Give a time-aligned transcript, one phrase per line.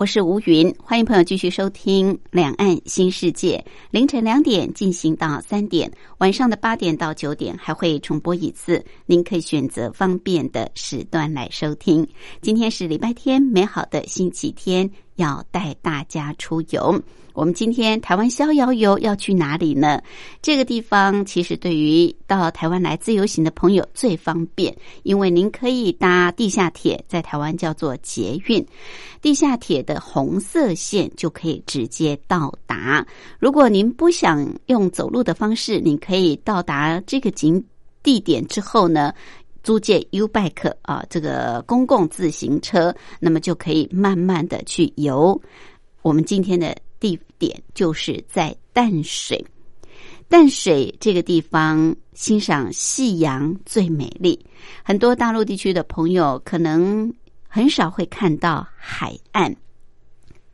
[0.00, 3.62] 我是吴云，欢迎朋友继续收听《两岸新世界》。
[3.90, 12.08] 凌晨两点进行到三点，晚上的八点到九点还会重播一次，您可以选择方便的时段来收听。
[12.40, 14.90] 今天是礼拜天，美好的星期天，
[15.20, 17.00] 要带大家出游。
[17.32, 20.02] 我们今天台湾逍遥游要去哪里呢？
[20.42, 28.66] 这个地方其实对于到台湾来自由行的朋友最方便，因为您可以搭地下铁，在台湾叫做捷运，
[29.22, 33.06] 地下铁的红色线就可以直接到达。
[33.38, 37.64] 如果您不想用走路的方式，你可以到达这个景
[38.02, 39.14] 地点之后呢，
[39.62, 45.40] 租借 U bike 啊，这个公共自行车，那么就可以慢慢的去游。
[46.02, 46.76] 我们今天的。
[47.00, 49.42] 地点就是在淡水，
[50.28, 54.38] 淡水这个地方欣赏夕阳最美丽。
[54.84, 57.10] 很多大陆地区的朋友可能
[57.48, 59.56] 很少会看到海岸，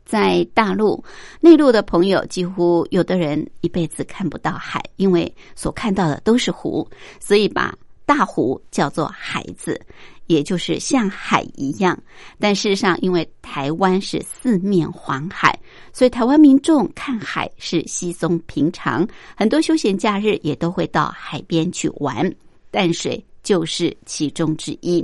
[0.05, 1.03] 在大陆
[1.41, 9.79] 内陆的朋友，几乎有的人一辈子看不到海，因为所看到的都是湖，所以把大湖叫做海子。
[10.25, 11.97] 也就是像海一样，
[12.37, 15.57] 但事实上，因为台湾是四面环海，
[15.93, 19.07] 所以台湾民众看海是稀松平常。
[19.37, 22.29] 很多休闲假日也都会到海边去玩，
[22.71, 25.01] 淡水就是其中之一。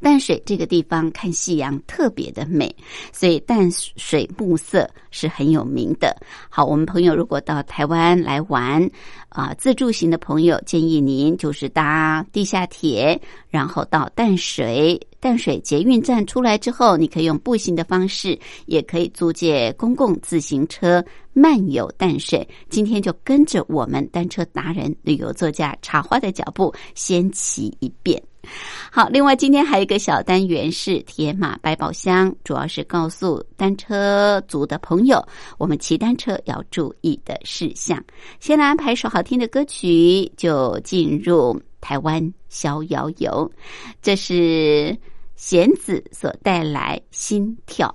[0.00, 2.74] 淡水这个地方看夕阳特别的美，
[3.12, 6.16] 所以淡水暮色是很有名的。
[6.48, 8.90] 好，我们朋友如果到台湾来玩
[9.28, 21.04] 啊，自助型的朋友建议您就是搭地下铁，然后到淡水淡水捷运站出来之后，你可以用步行的方式，也可以租借公共自行车
[21.34, 22.48] 漫游淡水。
[22.70, 28.20] 今天就跟着我们单车达人、旅游作家茶花的脚步，先骑一遍。
[28.90, 35.24] 好，另外今天还有一个小单元是铁马百宝箱，主要是告诉单车族的朋友，
[35.58, 38.02] 我们骑单车要注意的事项。
[38.40, 43.50] 先来安排一首好听的歌曲，就进入台湾逍遥游。
[44.02, 44.96] 这是
[45.36, 47.94] 弦子所带来心跳。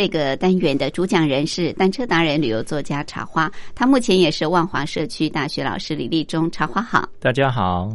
[0.00, 6.50] 这个单元的主讲人是单车达人、旅游作家茶花，他目前也是万华社区大学老师李立忠。
[6.50, 7.94] 茶花好，大家好。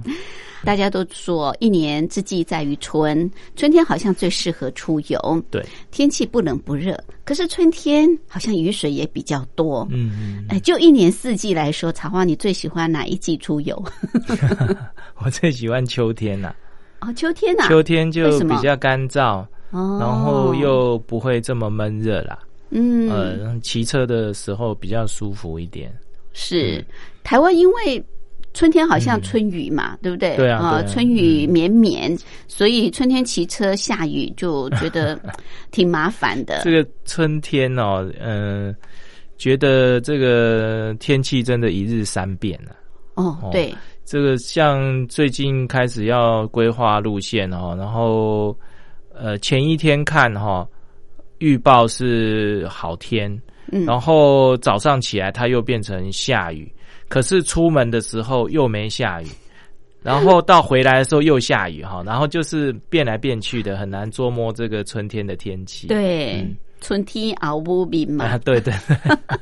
[0.64, 5.44] 大家都说一年之计在于春，春天好像最适合出游。
[5.50, 9.88] 对，天气不冷不热，可是春天好像雨水也比较多。
[9.90, 13.84] 嗯嗯，哎，就一年四季来说，茶花你最喜欢哪一季出游？
[15.26, 16.54] 我最喜欢秋天呐。
[17.02, 19.44] 哦，秋天呐，秋天就比较干燥。
[19.72, 22.40] 哦，然后又不会这么闷热啦。
[22.72, 25.94] 嗯，呃，骑车的时候比较舒服一点。
[26.34, 26.84] 是
[27.24, 28.04] 台湾，因为
[28.54, 30.36] 春天好像春雨嘛，对不对？
[30.36, 35.18] 对啊，春雨绵绵，所以春天骑车下雨就觉得
[35.72, 36.62] 挺麻烦的。
[36.64, 38.76] 这个春天哦，嗯，
[39.38, 42.76] 觉得这个天气真的一日三变了。
[43.14, 43.74] 哦，对，
[44.04, 48.58] 这个像最近开始要规划路线哦，然后。
[49.18, 50.68] 呃，前一天看哈，
[51.40, 53.32] 预报是好天，
[53.72, 56.72] 嗯，然后早上起来它又变成下雨，
[57.08, 59.28] 可是出门的时候又没下雨，
[60.04, 65.88] 然后到回来的时候又下雨哈，然后就是变来变去的，很难捉摸这个春天的天气。
[65.88, 66.46] 对。
[66.86, 68.72] 春天熬不明嘛，对对，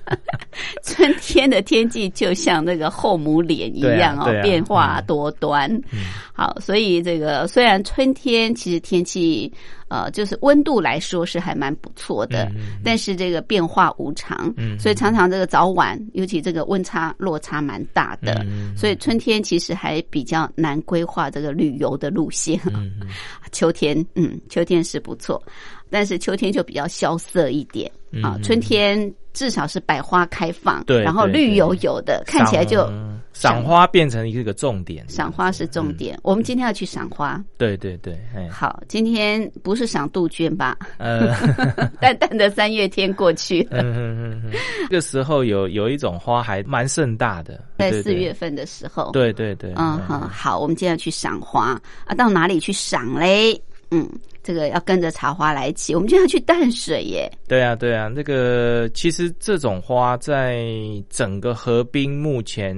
[0.81, 5.69] 春天的天气就像那个后母脸一样哦，变化多端。
[6.31, 9.51] 好，所以这个虽然春天其实天气
[9.89, 12.49] 呃，就是温度来说是还蛮不错的，
[12.81, 22.57] 但是这个变化无常，所以常常这个早晚，尤其这个温差落差蛮大的，所以春天其实还比较难规划这个旅游的路线。
[23.51, 25.43] 秋天，嗯，秋天是不错。
[25.93, 27.89] 但是秋天就比较萧瑟一点
[28.23, 32.91] 啊，春天至少是百花开放，对，然后绿油油的，看起来就
[33.31, 35.07] 赏花变成一个重点。
[35.07, 37.43] 赏花是重点，我们今天要去赏花。
[37.57, 38.15] 对对对，
[38.51, 40.77] 好，今天不是赏杜鹃吧？
[40.97, 41.33] 呃，
[42.01, 43.81] 淡淡的三月天过去了。
[43.81, 44.51] 嗯嗯嗯，
[44.89, 49.11] 这个时候有有一种花还蛮盛大的，在四月份的时候。
[49.11, 53.59] 对对对，嗯哼，好，我们今天要去赏花啊，到哪里去赏嘞？
[53.93, 54.09] 嗯。
[54.45, 57.31] 这个要跟着茶花来起，我们就要去淡水耶。
[57.47, 60.65] 对啊，对啊，那个其实这种花在
[61.09, 62.75] 整个河滨目前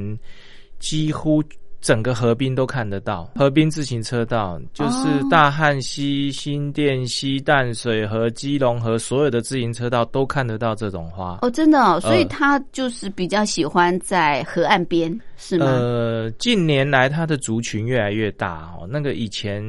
[0.77, 1.43] 几乎
[1.81, 3.27] 整个河滨都看得到。
[3.36, 11.39] 河滨自行车道就是大汉溪、新店溪、淡水河、基隆河所有的自行车道都看得到这种花。
[11.41, 15.65] 哦，真的哦，所以他就是比较喜欢在河岸边，是吗？
[15.65, 19.63] 呃，近年来它的族群越来越大哦，那个以前。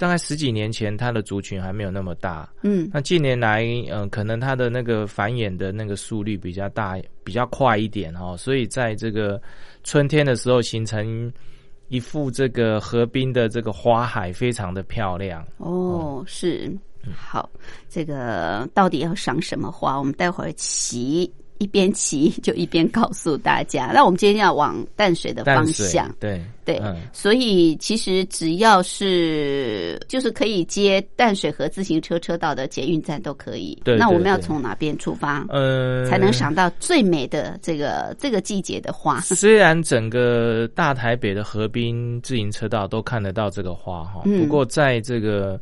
[0.00, 2.50] 大概十几年前，它的族群还没有那么大。
[2.62, 9.38] 嗯，那近年来，嗯，可能它的那个繁衍的那个速率比较大，比较快一点哈，所以在这个
[9.84, 11.30] 春天的时候，形成
[11.88, 15.46] 一幅这个河滨的这个花海，非常的漂亮。
[15.58, 16.74] 哦，是
[17.14, 17.50] 好，
[17.86, 19.98] 这个到底要赏什么花？
[19.98, 21.30] 我们待会儿骑
[21.60, 23.90] 一边骑就一边告诉大家。
[23.92, 33.78] 那我们今天要往淡水的方向，对对，嗯所以其实只要是就是可以接淡水和自行车车道的捷运站都可以。
[33.84, 35.44] 对那我们要从哪边出发？
[35.50, 39.20] 呃，才能赏到最美的这个这个季节的花。
[39.36, 45.60] 虽然整个大台北的河滨自行车道都看得到这个花哈，嗯不过在这个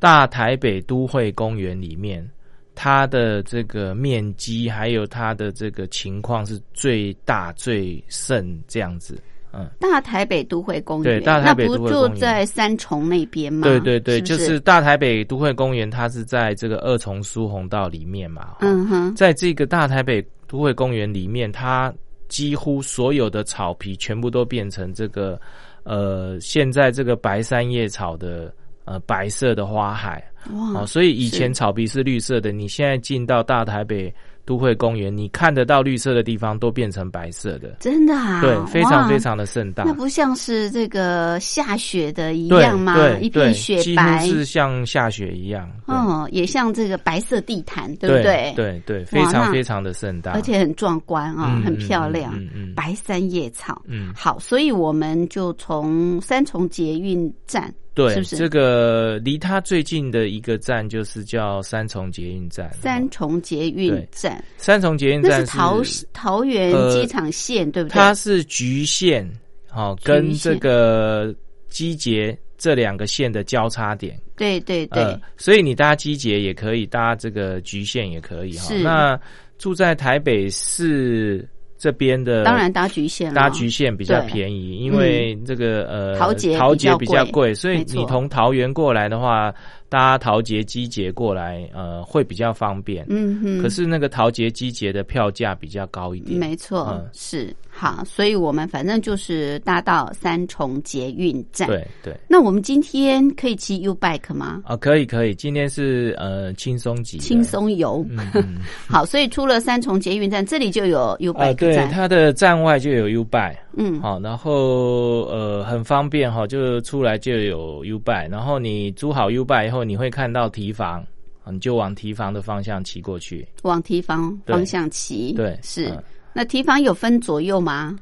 [0.00, 2.28] 大台北都会公园里面，
[2.76, 9.18] 它的这个面积还有它的这个情况是最大最盛这样子。
[9.52, 13.66] 嗯，大台北都会公园，对大台北那不都会公园就在三重那边吗？
[13.66, 18.56] 对对对，就是是大台北都会公园，它是在这个二重疏洪道里面嘛。
[18.60, 21.90] 嗯哼，在这个大台北都会公园里面，它
[22.28, 25.40] 几乎所有的草皮全部都变成这个
[25.84, 28.52] 呃，现在这个白三叶草的
[28.84, 30.22] 呃白色的花海
[30.54, 34.12] 哇，哦，所以以前草皮是绿色的，你现在进到大台北
[34.44, 39.16] 都会公园，你看得到绿色的地方都变成白色的，真的啊，对，非常非。
[39.18, 39.92] 常的盛大那。
[39.92, 42.94] 不像是这个下雪的一样吗？
[42.94, 45.68] 对一片对，雪几乎白，是像下雪一样。
[45.86, 48.52] 对嗯，也像这个白色地毯，对对不对？
[48.54, 53.82] 对对，非常非常的盛大，而且很壮观啊，嗯很漂亮，嗯嗯嗯白山叶草。
[53.86, 62.70] 嗯，好，所以我们就从三重捷运站，对，是不是这个离它最近的一个站就是叫三重捷运站。
[62.74, 65.80] 三重捷运站，三重捷运站是桃
[66.12, 67.94] 桃园呃机场线，对不对？
[67.94, 69.26] 它是局限，
[69.66, 71.34] 好、局跟限这个
[71.70, 74.20] 机捷这两个线的交叉点。
[74.36, 78.82] 对对对，呃，所以你搭机捷也可以，搭这个局限也可以哈是。
[78.82, 79.18] 那
[79.56, 89.52] 住在台北市这边的，当然搭局线，搭局线比较便宜，因为这个呃桃捷桃捷比较贵比较贵，所以你从桃园过来的话，
[89.88, 93.04] 搭桃捷机捷过来，呃，会比较方便。
[93.08, 104.62] 嗯哼，可是那个桃捷机捷的票价比较高一点，没错，嗯是好，所以我们反正就是搭到三重捷运站。，对对那我们今天可以骑 U bike 吗？
[104.64, 108.04] 啊，可以可以，今天是呃轻松级的，轻松游。
[108.10, 108.56] 嗯，嗯
[108.88, 111.90] 好，所以出了三重捷运站，这里就有 U 啊，bike 对，站。
[111.90, 121.04] 它的站外就有 U Bike，嗯，好，然后呃很方便哈，就出来就有 U Bike，然后你租好 U Bike 以后，你会看到提防，
[121.44, 123.46] 啊你就往提防的方向骑过去。
[123.62, 125.32] 往提防方向骑。
[125.34, 126.02] 对是嗯。
[126.32, 127.98] 那提防有分左右吗？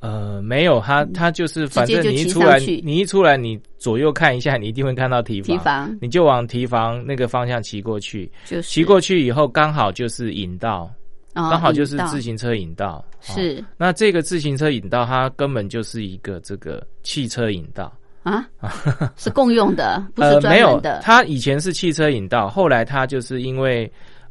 [0.00, 8.30] 呃，没有，它它就是反正你一出来，你一出来，你左右看一下，你一定会看到提防，提防你就往提防那个方向骑过去。
[8.44, 10.88] 就是骑过去以后，刚好就是引道，
[11.36, 12.96] 哦刚好就是自行车引道。
[12.96, 17.92] 哦是那这个自行车引道，它根本就是一个这个汽车引道。
[18.22, 18.48] 啊，
[19.16, 21.00] 是共用的，不是呃，没有专门的，。
[21.00, 23.88] 它以前是汽车引道，后来它就是因为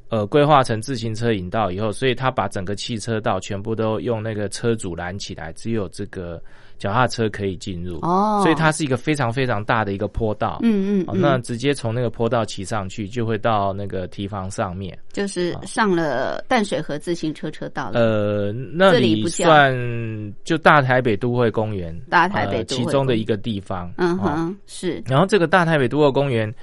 [0.10, 6.42] 呃规划成自行车引道以后，所以它把整个汽车道全部都用那个车主拦起来，只有这个
[6.78, 8.00] 脚踏车可以进入。
[8.02, 10.56] 哦，所以它是一个非常非常大的一个坡道。
[10.56, 14.98] 哦，嗯嗯嗯，那直接从那个坡道骑上去，就会到那个堤防上面。
[15.12, 18.00] 就是上了淡水河自行车车道了。
[18.00, 18.92] 呃，那
[19.28, 23.88] 算就大台北都会公园，大台北其中的一个地方。
[23.90, 26.54] 哦嗯哼，是然后这个大台北都会公园，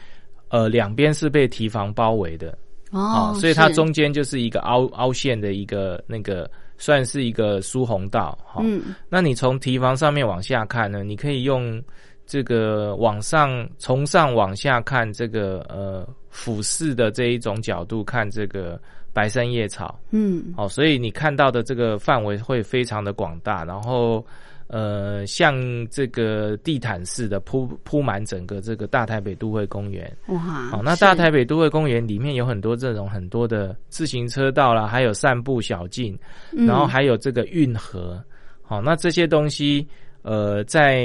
[0.48, 2.56] 呃，两边是被堤防包围的
[2.90, 6.48] 哦，所以它中间就是一个凹凹陷的一个那个，
[6.82, 8.36] 算是一个疏洪道。
[8.44, 11.80] 哈、嗯那你从堤防上面往下看呢，你可以用
[12.26, 18.80] 这个往上从上往下看这个呃俯视的这一种角度看这个
[19.12, 19.96] 白山叶草。
[20.10, 24.26] 嗯哦，所以你看到的这个范围会非常的广大，然后
[24.72, 25.54] 呃，像
[25.90, 30.10] 这个地毯式的铺铺满整个这个大台北都会公园。
[30.28, 36.18] 哇，好、那大台北都会公园里面有很多这种很多的自行车道啦，还有散步小径，
[36.52, 38.18] 嗯然后还有这个运河。
[38.62, 39.86] 好、那这些东西。
[40.24, 41.04] 呃，在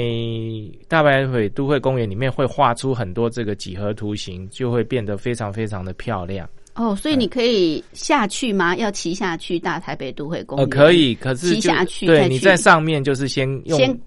[0.86, 6.48] 大台北都会公园里面会画出很多这个几何图形，就会变得非常非常的漂亮。
[6.78, 8.76] 哦，所以你可以下去吗？
[8.76, 10.70] 要骑下去大台北都会公呃，园？
[10.70, 14.00] 可以，可是骑下去对，你在上面就是先用先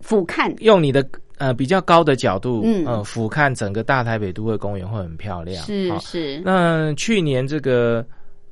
[0.00, 0.52] 俯瞰。
[0.58, 5.62] 用你的呃比较高的角度，嗯呃俯瞰整个大台北都会公园会很漂亮。
[5.62, 8.04] 好是是，那去年这个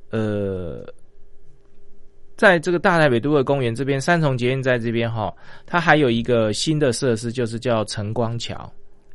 [0.09, 0.81] 呃，
[2.37, 5.33] 在这个大台北都会公园这边，三重捷运在这边哈，
[5.65, 8.71] 它还有一个新的设施，就是叫晨光桥。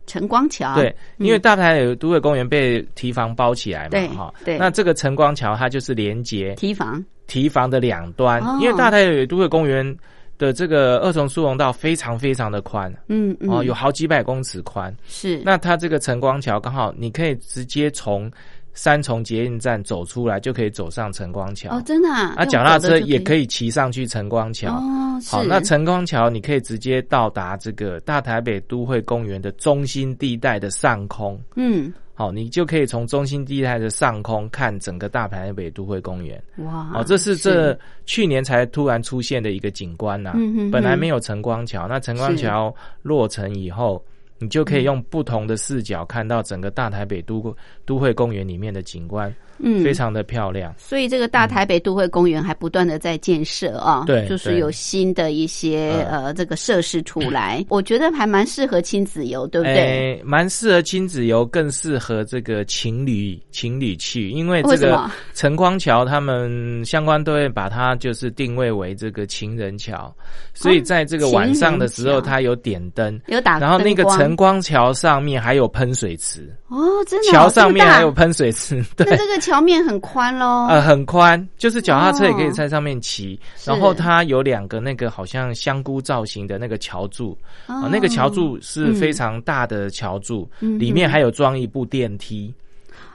[0.07, 0.75] 晨光桥。
[0.75, 4.59] 对，因为大台北都会公园被堤防包起来嘛，哈，对。
[4.59, 7.04] 那这个晨光桥它就是连接提防。
[7.26, 8.59] 堤防的两端，哦。
[8.61, 9.97] 因为大台北都会公园
[10.37, 13.49] 的这个二重疏洪道非常非常的宽嗯嗯。
[13.50, 14.92] 哦，有好几百公尺宽。
[15.07, 15.40] 是。
[15.45, 18.28] 那它这个晨光桥刚好你可以直接从
[18.72, 21.76] 三重捷运站走出来，就可以走上晨光桥。
[21.76, 24.74] 哦，真的啊，那脚踏车也可以以骑上去晨光桥。
[24.74, 31.40] 哦，好，那晨光桥你可以直接到达这个大台北都会公园的中心地带的上空。
[31.56, 36.42] 嗯，好，你就可以从中心地带的上空看整个大台北都会公园。
[36.58, 44.04] 哇，哦，这是这去年才突然出现的一个景观呐、嗯哼哼本来没有晨光桥，那晨光是桥落成以后，
[44.40, 47.54] 你就可以用不同的视角看到整个大台北都
[47.85, 49.82] 都会公园里面的景观，嗯。
[49.82, 50.74] 非常的漂亮。
[50.78, 59.74] 所以这个大台北都会公园还不断的在建设啊，对就是有新的一些嗯呃这个设施出来，我觉得还蛮适合亲子游，对不对？
[59.74, 65.10] 诶，蛮适合亲子游，更适合这个情侣情侣去，因为这个？
[65.34, 70.14] 晨光桥他们相关都会把它就是定位为这个情人桥，
[70.54, 73.20] 所以在这个晚上的时候，它有点灯。
[73.26, 74.60] 有打然后那个晨光。
[74.60, 83.38] 桥上面还有喷水池，哦，真的哦桥上面还有喷水池， 对，那这个桥面很宽喽，呃，很宽，就是脚踏车也可以哦在上面骑。
[83.57, 87.36] 是然后它有两个那个好像香菇造型的那个桥柱，
[87.67, 92.54] 啊、哦那个桥柱是非常大的桥柱，嗯里面还有装一部电梯，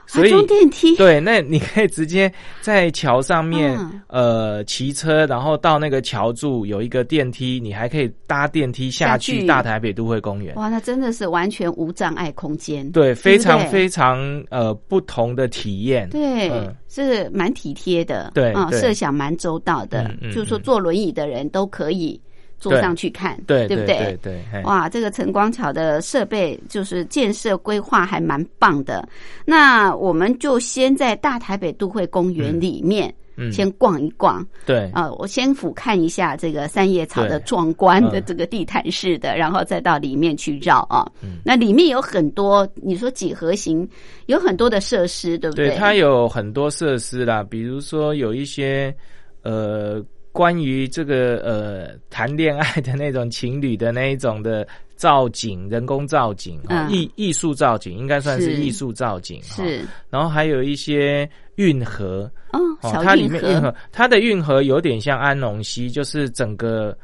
[0.08, 4.00] 所以电梯，对，那你可以直接在桥上面、嗯。
[4.08, 9.40] 呃骑车，然后到那个桥柱有一个电梯，你还可以搭电梯下下去。
[9.40, 10.54] 去大台北都会公园。
[10.54, 13.68] 哇，那真的是完全无障碍空间，对，非常对？
[13.68, 16.08] 非常呃不同的体验。
[16.10, 16.72] 对，嗯。
[16.88, 18.52] 是蛮体贴的，啊，对。
[18.52, 20.62] 啊设想蛮周到的，就是说嗯。
[20.62, 22.18] 坐轮椅的人都可以
[22.58, 24.42] 坐上去看，对对不对对？
[24.64, 29.06] 哇，这个晨光桥的设备就是建设规划还蛮棒的。
[29.44, 34.44] 那我们就先在大台北都会公园里面嗯，先逛一逛。
[34.64, 34.90] 对。
[34.94, 41.06] 啊、我先俯瞰一下这个三叶草的壮观的嗯这个地毯式的，然后再到里面去绕啊。
[41.22, 41.36] 嗯。
[41.44, 43.86] 那里面有很多，你说几何形，
[44.24, 45.76] 有很多的设施，对不对，对？
[45.76, 48.94] 它有很多设施啦，比如说有一些
[49.42, 50.02] 呃
[50.36, 58.62] 关于这个呃谈恋爱的那种情侣的那一种的造景，人工造景，哦嗯艺艺术造景应该算是是。
[58.62, 59.80] 艺术造景，哈是。
[60.10, 66.94] 然后还有一些运河，哦，哦，它里面运河，它的运河有点像安龙溪，就是整个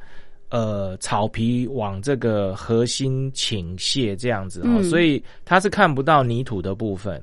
[0.50, 4.84] 呃草皮往这个核心倾泻这样子哦，嗯。
[4.84, 7.18] 所以它是看不到泥土的部分，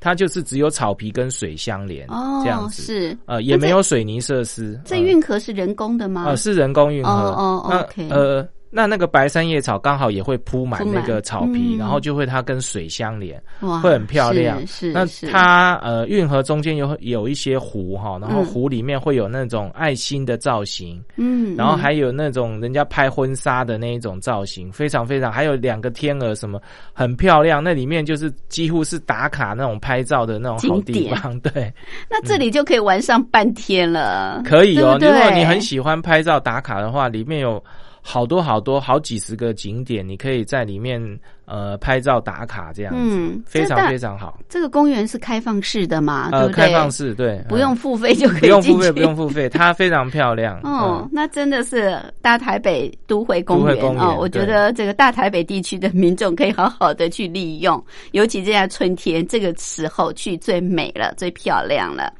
[0.00, 4.80] 它就是只有草皮跟水相连、哦，这样子，是呃，也没有水泥设施。
[4.84, 6.24] 这呃运河是人工的吗？
[6.26, 8.48] 呃是人工运河，哦哦 OK 呃。
[8.76, 11.78] 那那个白山叶草刚好也会铺满那个草皮，嗯。
[11.78, 14.58] 然后就会它跟水相连，哇，会很漂亮。
[14.92, 18.44] 那是那它呃运河中间有有一些湖哈，然后嗯。
[18.44, 26.60] 湖里面会有那种爱心的造型，嗯，然后嗯还有那种人家拍婚纱的那一种造型，非常非常，还有两个天鹅什么
[26.92, 31.72] 很漂亮，那里面就是几乎是打卡那种拍照的那种好地方， 对，
[32.10, 34.98] 那这里就可以玩上半天了，可以哦。
[35.00, 37.62] 如果你很喜欢拍照打卡的话，里面有。
[38.08, 41.02] 好多好多好几十个景点，你可以在里面
[41.44, 44.38] 呃拍照打卡这样子，嗯非常非常好。
[44.48, 46.28] 这个公园是开放式的嘛？
[46.30, 46.54] 呃，对对？
[46.54, 50.56] 开放式对，不用嗯付费就可以不用付费，不用付费，它非常漂亮。
[50.60, 62.12] 哦，嗯，那真的是大台北都会公园哦，我觉得这个大台北地区的民众可以好好的去利用，尤其这在春天这个时候去最美了，最漂亮了。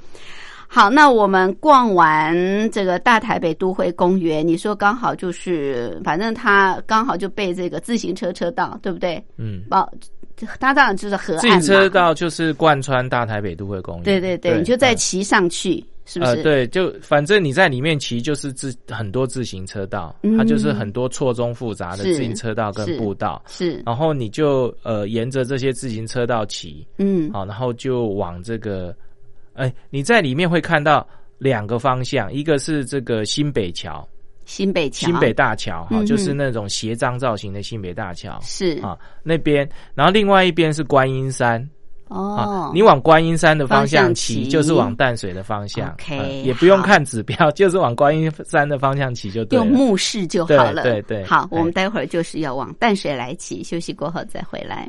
[0.77, 2.37] 好，那我们逛完
[2.71, 9.25] 这个大台北都会公园，你说刚好就是，反正它刚好就被这个自行车车道，对不对？
[9.39, 9.91] 嗯，哦，
[10.61, 14.05] 它当然就是河岸自行车，道就是贯穿大台北都会公园。
[14.05, 14.97] 对对对，你就再嗯。
[14.97, 16.33] 骑上去，是不是？
[16.33, 20.37] 呃，对，就反正你在里面骑就是自很多自行车道，嗯。
[20.37, 28.95] 它就是很多错综复杂的自行车道跟步道，是，然后你就呃沿着这些自行车道骑，嗯，好，然后就往这个，
[29.57, 31.07] 哎，你在里面会看到
[31.38, 34.07] 两个方向，一个是这个新北桥，
[34.45, 41.69] 新北桥，新北大桥哈，就是那种斜张造型的新北大桥是啊那边，然后另外一边是观音山。
[42.09, 45.90] 哦啊，，你往观音山的方方向向骑，骑就是往淡水的方向。
[45.95, 49.64] OK，嗯也不用看指标， 就是往观音山的方向骑就对了。
[49.64, 50.85] 用目视就好了。
[50.85, 54.88] 对对对好，我们哎待会儿就是要往淡水来骑，休息过后再回来。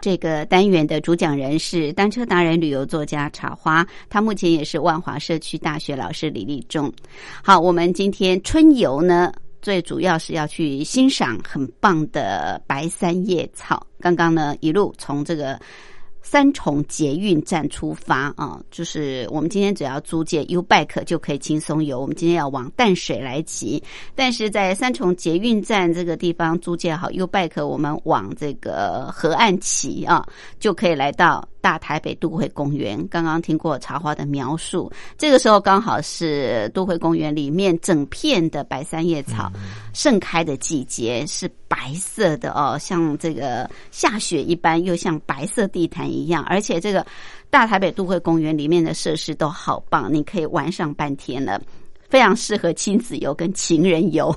[0.00, 6.92] 这个单元的主讲人是单车达人、旅游作家茶花，他目前也是万华社区大学老师李立忠。
[7.42, 13.84] 好，我们今天春游呢，最主要是要去欣赏很棒的白三叶草。
[14.00, 15.58] 刚刚呢，一路从这个。
[16.30, 21.98] 三重捷运站出发啊，就是我们今天只要租借 U Bike 就可以轻松游。
[21.98, 23.82] 我们今天要往淡水来骑，
[24.14, 30.22] 但是在三重捷运站这个地方租借好 U Bike，我们往这个河岸骑啊，
[30.60, 31.48] 就可以来到。
[31.68, 39.52] 大台北都会公园，刚刚听过茶花的描述，这个时候刚好是都会公园里面整片的白三叶草
[39.92, 47.06] 盛开的季节，是白色的哦，像这个下雪一般，又像白色地毯一样，而且这个
[47.50, 51.60] 大台北都会公园里面的设施都好棒，你可以玩上半天了。
[52.08, 54.34] 非常适合亲子游跟情人游。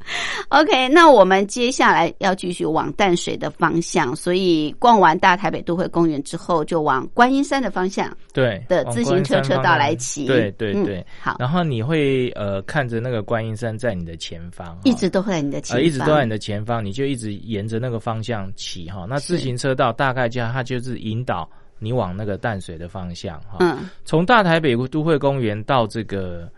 [0.48, 8.10] OK，那我们接下来要继续往淡水的方向，所以逛完大台北都会公园之后，就往观音山的方向。
[8.32, 10.26] 对的，自行车车道来骑。
[10.26, 11.36] 对对对，好。
[11.38, 19.06] 然后你会呃看着那个观音山在你的前方，一直都会在你的前方，一直都在你的前方，你就一直沿着那个方向骑哈。
[19.08, 23.58] 那自行车道大概就，它就是引导你往那个淡水的方向哈。
[23.60, 26.50] 嗯，从大台北都会公园到这个。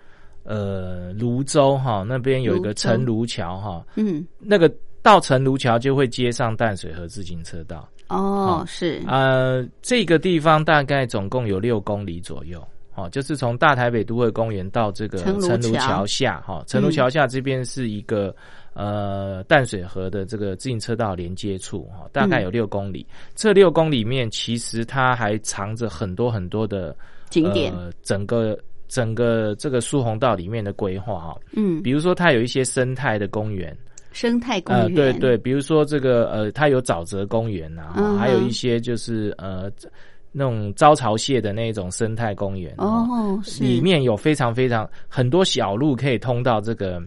[0.44, 4.68] 呃，泸州哈那边有一个陈卢桥哈，嗯，那个
[5.00, 7.88] 到陈卢桥就会接上淡水河自行车道。
[8.08, 12.60] 哦，是呃，这个地方大概总共有六公里左右，
[12.96, 18.34] 哦，就是从大台北都会公园到这个陈卢桥下哈，陈卢桥下这边是一个
[18.74, 23.06] 呃淡水河的这个自行车道连接处哈，大概有六公里。
[23.36, 26.94] 这六公里面其实它还藏着很多很多的
[27.30, 28.58] 景点，整个。
[28.92, 33.74] 整个这个苏洪道里面的规划哈，嗯，比如说它有一些生态的公园，
[34.12, 39.72] 生态公园，对对，比如说这个呃，它有沼泽公园呐，还有一些就是呃
[40.30, 47.02] 那种招潮蟹的那种生态公园哦，里面有非常非常很多小路可以通到这个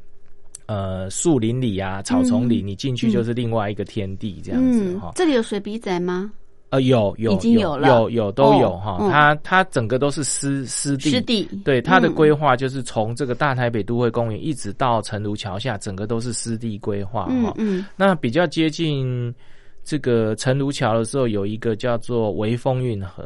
[0.66, 5.12] 呃树林里啊草丛里，你进去就是另外一个天地这样子哈。
[5.14, 6.32] 这里有水笔仔吗？
[6.76, 17.54] 呃，有有已经有了，有有都有哈，它它整个都是湿湿地，湿地，对它的规划就是从这个大台北都会公园一直到成庐桥下，整个都是湿地规划哈。
[17.58, 19.34] 嗯，那比较接近
[19.86, 23.26] 这个成庐桥的时候，有一个叫做微风运河，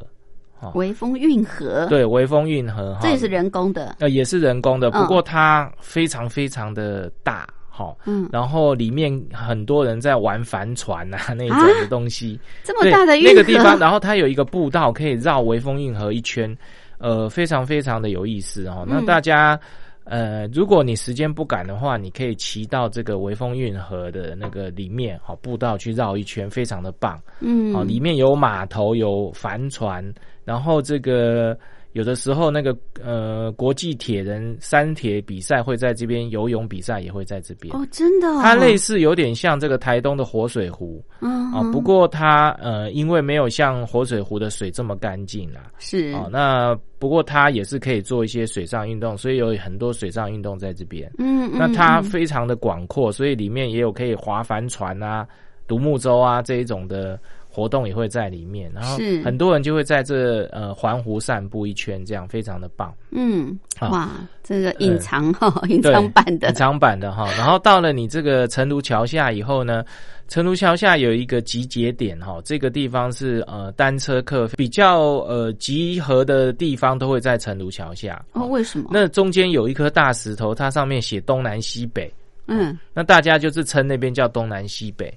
[0.76, 7.48] 微风运河，对，微风运河，这也是人工的，呃，也是人工的，不过它非常非常的大。
[7.80, 16.54] 好，嗯，然后里面很多人在玩帆船啊， 那种的东西，这么大的那个地方，然后它有一个步道可以绕微风运河一圈，
[16.98, 18.86] 呃，非常非常的有意思哦。
[18.86, 19.58] 那大家，
[20.04, 27.18] 呃，如果你时间不赶的话，你可以骑到这个微风运河的那个里面，好步道去绕一圈，非常的棒。
[27.39, 30.04] 嗯，哦，里面有码头，有帆船，
[30.44, 31.58] 然后这个。
[32.00, 37.76] 有的时候，那个呃，国际铁人三铁比赛会在这边，游泳比赛也会在这边。
[37.76, 51.12] 哦，真的，它类似有点像这个台东的活水湖，嗯啊，不过它呃，因为没有像活水湖的水这么干净啊，是啊，那不过它也是可以做一些水上运动，所以有很多水上运动在这边。
[51.18, 55.28] 嗯，那它非常的广阔，所以里面也有可以划帆船啊、
[55.68, 57.20] 独木舟啊这一种的。
[57.52, 62.94] 活动也会在里面，然后很多人就会在这呃环湖散步一圈，这样非常的棒。
[63.10, 64.12] 嗯，哇，
[64.44, 67.28] 这个隐藏哈， 隐藏版的，隐藏版的哈。
[67.38, 69.84] 然后到了你这个成都桥下以后呢，
[70.28, 78.24] 成都桥下有一个集结点哈，这个地方是呃单车客比较呃集合的地方，都会在成都桥下。
[78.34, 78.90] 哦，为什么？
[78.94, 82.14] 那中间有一颗大石头，它上面写东南西北。
[82.50, 85.14] 嗯，那大家就是称那边叫东南西北。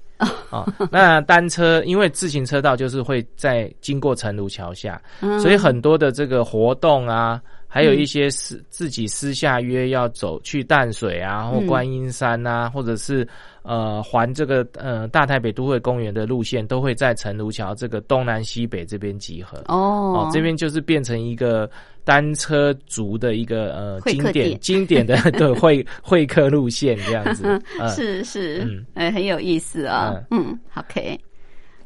[0.51, 0.65] 啊。
[0.91, 5.01] 那单车因为自行车道就是会在经过成庐桥下，
[5.41, 7.41] 所以很多的这个活动啊，
[7.75, 13.27] 还有一些私、自己私下约要走去淡水啊，或嗯观音山啊，或者是
[13.63, 19.57] 呃环这个呃大台北都会公园的路线，都会在陈如桥这个东南西北这边集合。
[19.69, 21.71] 哦哦，这边就是变成一个
[22.05, 27.45] 单车族的一个呃经典经典的 对会会客路线这样子。
[27.81, 30.23] 嗯，是是嗯，呃，很有意思啊。
[30.31, 31.19] 嗯，OK，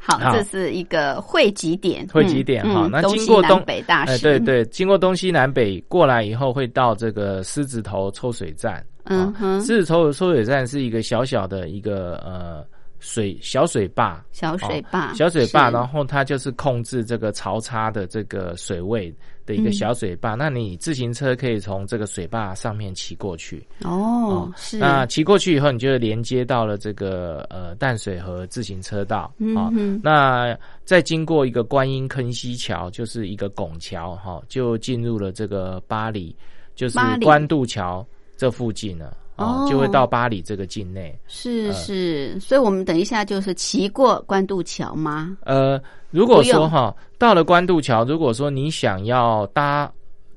[0.07, 8.75] 好，这是一个汇集点，汇集点嗯哈那经过东哎，北大使，对对，经过东西南北过来以后，会到这个狮子头抽水站。
[8.75, 12.65] 啊嗯哼，狮子头抽水站是一个小小的一个呃
[12.99, 19.15] 水小水坝，小水坝，小水坝，然后它就是控制这个潮差的这个水位
[19.47, 20.35] 的一个嗯小水坝。
[20.35, 23.67] 那你自行车可以从这个水坝上面骑过去。
[23.85, 36.35] 哦，是，那骑过去以后，你就连接到了这个呃淡水河自行车道啊、嗯哼那再经过一个观音坑溪桥，就是一个拱桥哈、就进入了这个巴黎，
[36.75, 38.07] 就是巴黎关渡桥
[38.37, 39.17] 这附近了。
[39.37, 41.17] 哦就会到巴黎这个境内。
[41.27, 45.37] 是呃是，所以我们等一下就是骑过关渡桥吗？
[45.45, 49.91] 呃，如果说哈，到了关渡桥，如果说你想要搭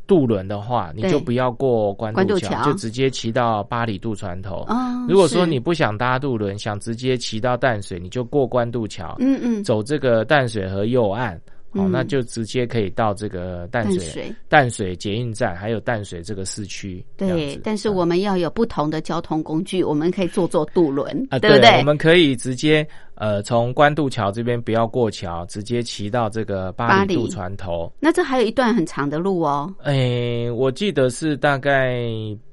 [0.07, 4.65] 渡轮的话，你就不要过关渡桥，就直接骑到巴黎渡船头。
[4.67, 11.39] 哦，如果说你不想搭渡轮，想直接骑到淡水，你就过关渡桥，嗯嗯走这个淡水河右岸，
[11.71, 17.05] 哦，嗯那就直接可以到这个淡水淡水淡水捷运站，还有淡水这个市区。
[17.15, 21.77] 对但是嗯我们要有不同的交通工具，我们可以坐坐渡轮，啊，对不对？
[21.77, 27.91] 我们可以直接呃从关渡桥这边不要过桥，直接骑到这个巴黎渡船头。
[27.99, 29.73] 那这还有一段很长的路哦。
[29.83, 32.01] 诶，我记得是大概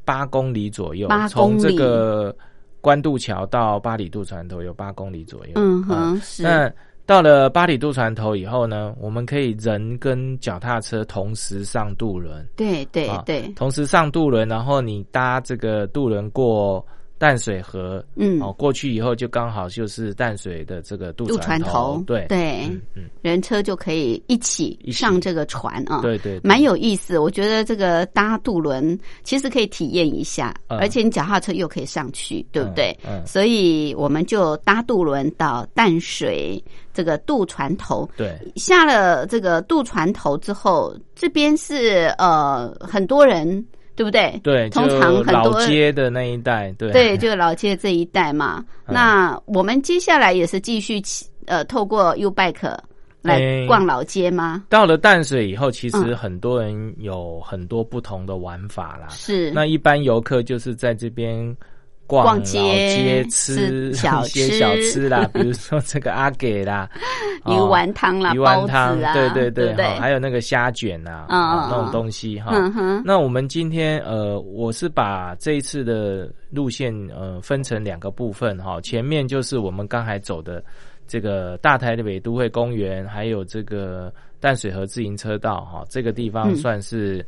[0.05, 2.37] 八公里左右，八从这个
[2.81, 5.53] 关渡桥到巴黎渡船头有八公里左右。
[5.57, 6.71] 嗯啊哼，是那
[7.07, 16.85] 到了巴里渡船头以后呢，我们可以人跟脚踏车同时上渡轮，对对啊对，同时上渡轮，然后你搭这个渡轮过
[17.19, 22.27] 淡水河，嗯，哦，过去以后就刚好就是淡水的这个渡渡船头对。
[22.29, 22.67] 对。
[22.69, 26.01] 嗯嗯，人车就可以一起上这个船啊。
[26.03, 26.41] 对对，对。
[26.43, 30.79] 蛮有意思，我觉得这个搭渡轮其实可以体验一下，嗯。
[30.79, 32.97] 而且你脚踏车又可以上去，对不对？
[33.05, 33.27] 嗯嗯。
[33.27, 38.39] 所以我们就搭渡轮到淡水这个渡船头，对。
[38.57, 43.65] 下了这个渡船头之后，这边是呃很多人，
[43.97, 44.39] 对不对？
[44.45, 48.65] 对，通常很多街的那一带，对对，就老街这一带嘛。
[48.87, 51.03] 嗯那我们接下来也是继续
[51.47, 52.77] 呃，透过 U Bike
[53.23, 54.65] 来逛老街吗？
[54.69, 59.09] 到了淡水以后，其实嗯很多人有很多不同的玩法啦。
[59.09, 61.57] 是那一般游客就是在这边
[62.07, 66.89] 逛街街，吃 吃小一些吃小吃啦，比如说这个阿给啦，
[67.47, 69.85] 鱼丸汤啦、鱼丸汤，啊，对对对不对？
[69.87, 71.59] 哈还有那个虾卷呐，嗯嗯嗯。
[71.61, 72.53] 哦那种东西哈。
[72.55, 80.63] 嗯，那我们今天呃，我是把这一次的路线呃分成两个部分哈，前面就是我们刚才走的
[81.09, 86.57] 这个大台北都会公园，还有这个淡水河自行车道哈，这个地方嗯。
[86.57, 87.25] 算是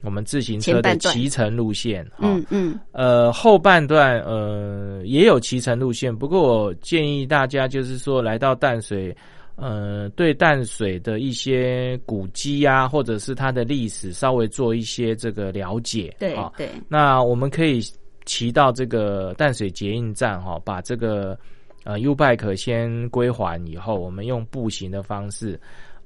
[0.00, 2.20] 我们自行车的骑乘路线哈。
[2.22, 9.14] 嗯嗯，呃，后半段呃也有骑乘路线，不过我建议大家就是说来到淡水，
[9.56, 16.14] 呃，对淡水的一些古迹啊，或者是它的历史稍微做一些这个了解。
[16.18, 17.80] 对啊对，那我们可以
[18.24, 21.36] 骑到这个淡水捷运站哈、把这个
[21.82, 25.58] 呃 U bike 先归还以后，我们用步行的方式。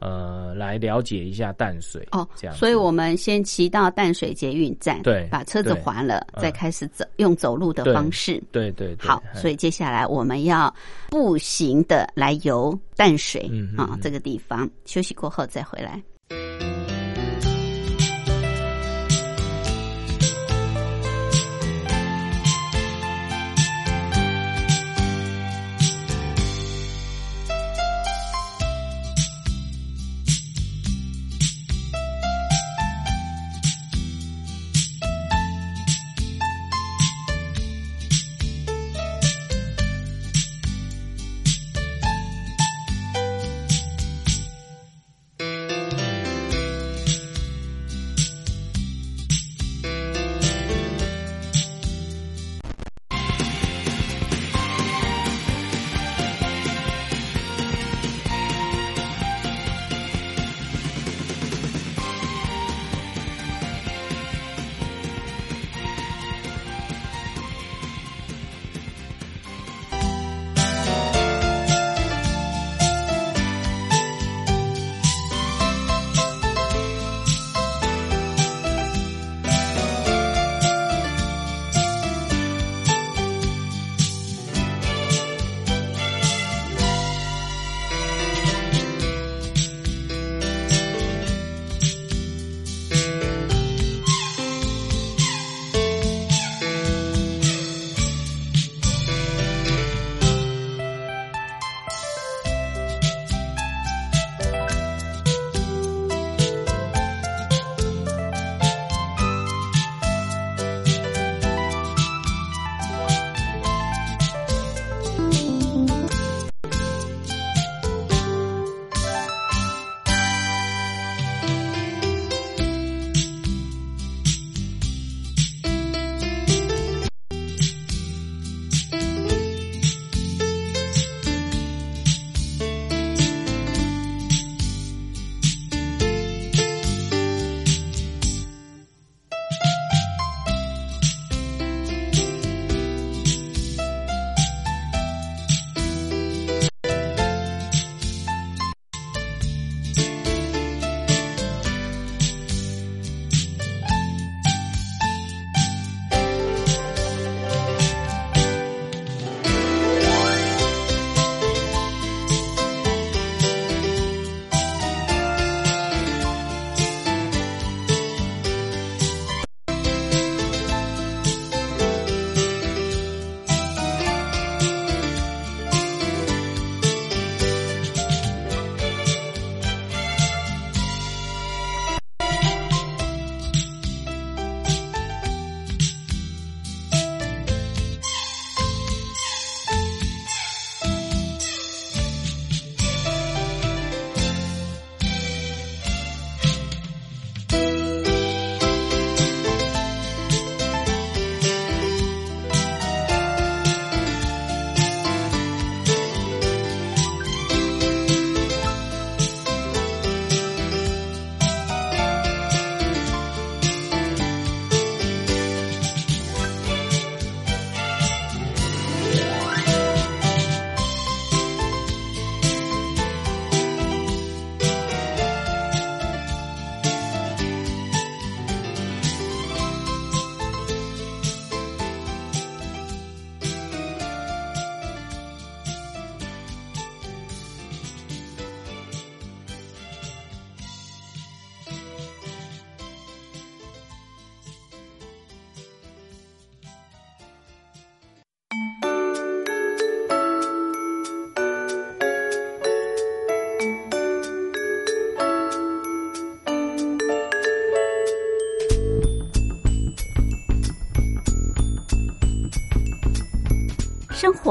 [0.03, 8.43] 呃，来了解一下淡水哦这样，所以我们先骑到淡水捷运站，对把车子对还了，嗯再开始走，用走路的方式。
[8.51, 10.75] 对对对好，嗯所以接下来我们要
[11.09, 16.03] 步行的来游淡水啊、这个地方，休息过后再回来。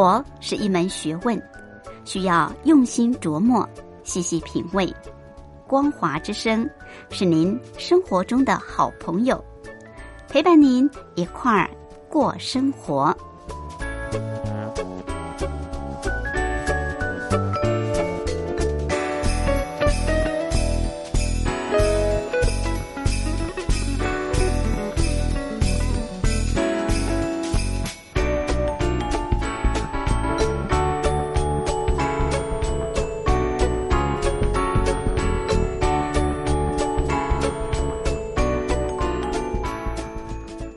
[0.02, 1.40] 活是一门学问，
[2.06, 3.70] 需要用心琢磨、
[4.02, 4.92] 细细品味。
[5.68, 6.68] 光华之声
[7.12, 9.40] 是您生活中的好朋友，
[10.28, 11.70] 陪伴您一块儿
[12.10, 13.16] 过生活。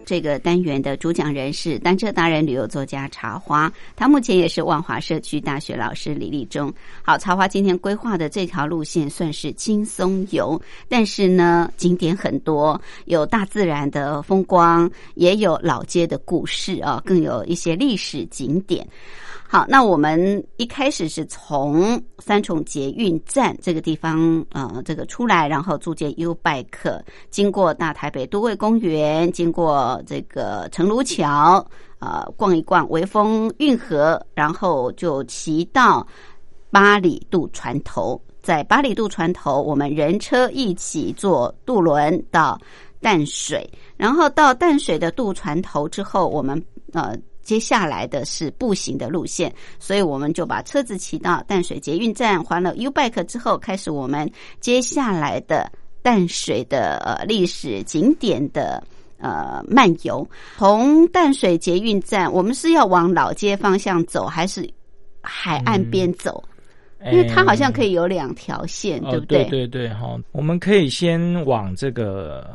[0.05, 6.73] 这个单元的主讲人是单车达人、旅游作家茶花，他目前也是万华社区大学老师李立忠。
[7.03, 18.87] 好，茶花今天规划的这条路线算是轻松游，但是呢，景点很多，有大自然的风光，也有老街的故事啊，更有一些历史景点。
[19.47, 31.65] 好，那我们一开始是从三重捷运站这个地方，呃，这个出来，然后租借 U Bike，经过大台北都会公园，经过这个城庐桥，
[32.01, 36.05] 呃，逛一逛微风运河，然后就骑到
[36.71, 42.59] 八里渡船头，在八里渡船头，我们人车一起坐渡轮到
[43.01, 46.61] 淡水，然后到淡水的渡船头之后，我们
[46.93, 47.17] 呃。
[47.45, 54.29] 接下来的是步行的路线，所以我们就把车子骑到淡水捷运站，还了 U Bike 之后，开始我们
[54.61, 55.71] 接下来的
[56.03, 58.83] 淡水的呃历史景点的
[59.19, 60.27] 呃漫游。
[60.57, 64.69] 从淡水捷运站，我们是要往老街方向走，还是
[65.21, 66.43] 海岸边走？
[67.13, 69.45] 因为它好像可以有两条线，对不对？
[69.45, 72.49] 对对对，哈，我们可以先往这个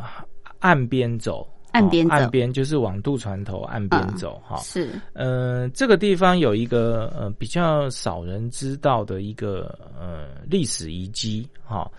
[0.58, 1.48] 岸边走。
[1.72, 4.58] 岸边走，岸边就是往渡船头岸边走哈。
[4.58, 11.90] 是，呃，这个地方有一个呃比较少人知道的一个呃历史遗迹哈。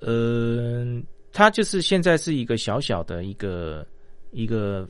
[0.00, 0.84] 呃，
[1.32, 3.86] 它就是现在是一个小小的一个
[4.32, 4.86] 一个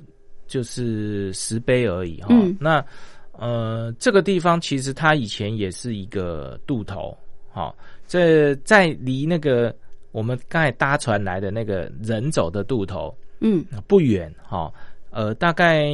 [0.46, 2.34] 就是石碑而已哈。
[2.58, 2.84] 那
[3.32, 7.16] 呃，这个地方其实它以前也是一个渡头
[7.52, 7.74] 哈。
[8.06, 9.74] 这在离那个
[10.12, 13.14] 我们刚才搭船来的那个人走的渡头。
[13.40, 14.72] 嗯，不远哈，
[15.10, 15.84] 呃，大概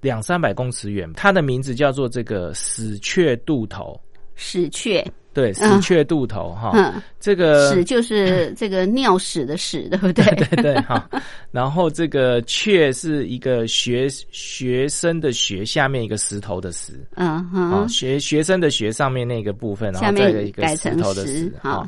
[0.00, 1.10] 两三百公尺远。
[1.14, 3.98] 它的名字叫做这个死雀渡头。
[4.38, 5.02] 死雀，
[5.32, 6.72] 对，死雀渡头哈。
[6.74, 10.22] 嗯，这个屎就是这个尿屎的屎，对不对？
[10.54, 11.08] 对对哈。
[11.50, 16.92] 然后这个雀是一个学学生的学下面一个石头的石。
[17.14, 17.88] 嗯哼。
[17.88, 21.50] 学学生的学上面那个部分，然后再一个石头的石。
[21.62, 21.86] 哈。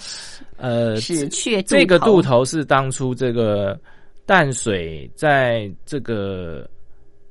[0.57, 3.79] 呃，死雀这个渡头是当初这个。
[4.29, 6.69] 淡水在这个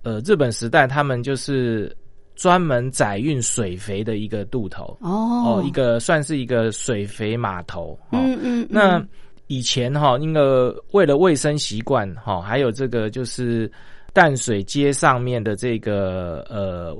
[0.01, 1.95] 呃日本时代，他们就是
[2.35, 7.95] 专门载运水肥的一个渡头哦，一个算是一个水肥码头。
[8.11, 8.99] 嗯嗯，那
[9.45, 13.71] 以前哈，那个为了卫生习惯哈，还有这个就是
[14.11, 16.97] 淡水街上面的这个呃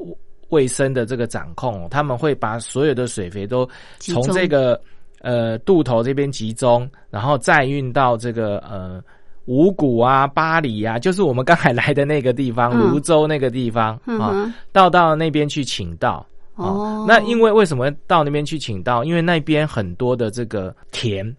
[0.50, 3.68] 卫生的这个掌控，他们会把所有的水肥都
[3.98, 4.80] 从这个
[5.22, 9.04] 呃渡头这边集中，然后再运到这个呃。
[9.48, 16.26] 五谷啊，巴黎啊，就是我们刚才来的那个地方，泸州那个地方啊，到到那边去请道。
[16.56, 19.04] 哦，那因为为什么到那边去请道？
[19.04, 21.36] 因为那边很多的这个田，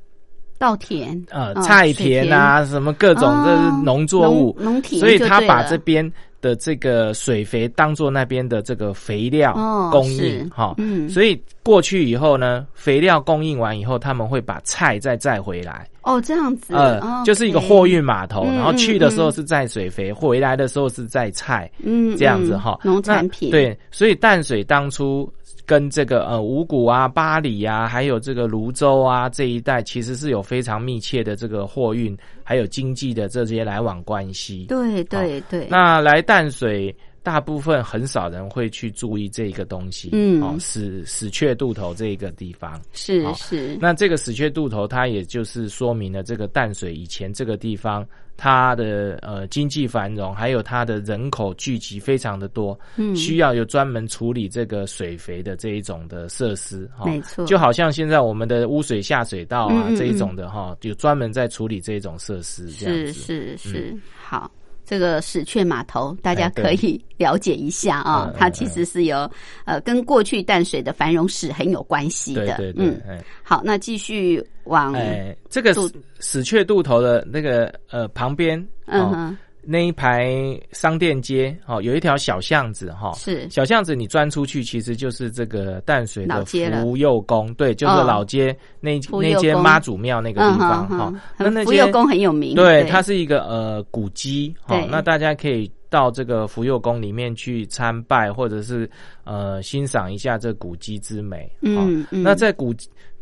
[0.58, 6.12] 稻田，呃，菜田啊，什么各种的农作物，农田，所以他把这边。
[6.40, 9.52] 的这个水肥当做那边的这个肥料
[9.90, 15.86] 供应哈，嗯，所以过去以后呢，肥料供应完以后，他们会把菜再载回来。
[16.02, 25.30] 哦，这样子，呃，就是一个货运码头，然后去的时候是载水肥，回来的时候是载菜，嗯，这样子哈，农产品对，所以淡水当初。
[25.68, 34.64] 跟这个呃五谷啊、巴黎啊，还有这个泸州啊这一带，其实是有非常密切的这个货运还有经济的这些来往关系。
[34.70, 35.68] 对对对。
[35.68, 40.10] 那来淡水，大部分很少人会去注意这个东西。
[40.12, 40.42] 嗯。
[40.42, 42.80] 哦，死死雀渡头这个地方。
[42.92, 43.76] 是是。
[43.80, 48.06] 那这个死雀渡头，它也就是说明了这个淡水以前这个地方。
[48.40, 64.48] 它的呃经济繁荣，还有它的人口聚集非常的多，嗯，需要有专门处理这个水肥的这一种的设施，哈，没错，就好像现在我们的污水下水道啊这一种的哈，就专门在处理这一种设施，这样子，是是是，好。
[64.88, 68.32] 这个死雀码头，大家可以了解一下啊。
[68.34, 69.30] 它其实是有
[69.66, 72.56] 呃，跟过去淡水的繁荣史很有关系的。
[72.56, 73.22] 对对对。
[73.42, 83.48] 好，那继续往哎，这个死死雀渡头的那个呃旁边，嗯哼，那一排商店街哦，有一条小巷子哈，是。
[83.48, 88.04] 小巷子你钻出去，其实就是这个淡水的福佑宫，对，就是哦。
[88.08, 91.12] 老街那那间妈祖庙那个地方哈。
[91.36, 98.90] 那那福佑宫很有名，对，它是一个呃古迹哈对，那大家可以到这个福佑宫里面去参拜，或者是
[99.24, 101.44] 呃欣赏一下这古迹之美。
[101.60, 101.84] 哈。
[101.84, 102.74] 嗯嗯，那在古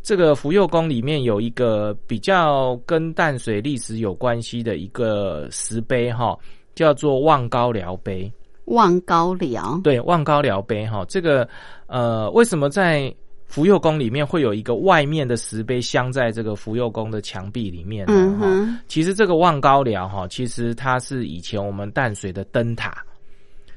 [0.07, 6.39] 这个福佑宫里面有一个比较跟淡水历史有关系的一个石碑哈，
[6.77, 8.33] 叫做望高寮碑。
[8.67, 11.49] 望高寮，对，望高寮碑哈，这个
[11.89, 13.13] 呃，为什么在
[13.47, 18.39] 福佑宫里面会有一个外面的石碑镶在这个福佑宫的墙壁里面呢？
[18.39, 23.05] 哈、其实这个望高寮哈，其实它是以前我们淡水的灯塔，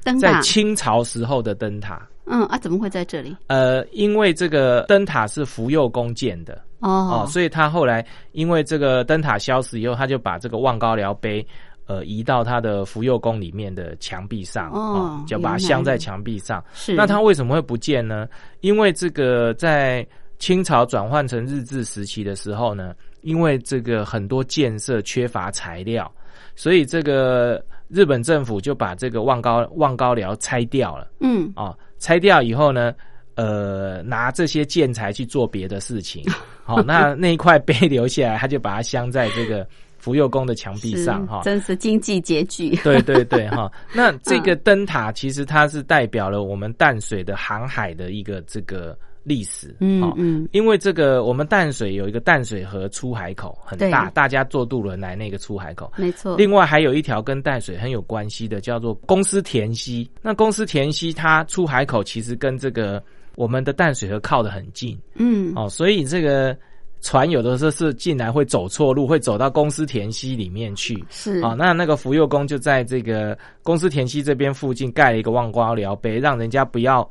[0.04, 2.06] 灯塔，在清朝时候的灯塔。
[2.26, 3.36] 嗯啊，怎么会在这里？
[3.46, 11.46] 呃，因为这个灯塔是福佑宫建的哦哦，所以他后来因为这个灯塔消失以后，他就把这个望高寮碑。
[11.86, 16.64] 呃，移到他的福佑宫里面的墙壁上，哦就把它镶在墙壁上。
[16.72, 18.28] 是那它为什么会不见呢？
[18.60, 20.06] 因为这个在
[20.38, 26.08] 清朝转换成日治时期的时候呢，因为这个很多建设缺乏材料，
[26.54, 32.92] 所以这个日本政府就把这个望高望高寮拆掉了嗯啊、拆掉以后呢，
[33.36, 36.24] 呃，拿这些建材去做别的事情。
[36.64, 39.66] 好、那那一块碑留下来，他就把它镶在这个
[39.98, 41.42] 福佑宫的墙壁上哈。
[41.44, 55.92] 真是经济拮据， 对对对哈，那这个灯塔其实它是代表了我们淡水的航海的一个这个历史，哦嗯嗯，因为这个我们淡水有一个淡水河出海口很大，大家坐渡轮来那个出海口。
[55.96, 60.10] 没错，另外还有一条跟淡水很有关系的，叫做公司田溪。
[60.22, 63.02] 那公司田溪它出海口其实跟这个
[63.36, 66.56] 我们的淡水河靠得很近嗯哦，所以这个
[67.02, 71.02] 船有的时候是进来会走错路，会走到公司田溪里面去。
[71.08, 77.08] 是啊、那那个福佑宫就在这个公司田溪这边附近盖了一个望光寮碑，让人家不要呃